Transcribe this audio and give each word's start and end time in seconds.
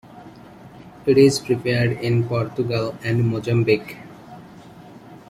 It 1.05 1.19
is 1.19 1.37
prepared 1.39 1.91
in 1.99 2.27
Portugal 2.27 2.95
and 3.03 3.23
Mozambique. 3.27 3.97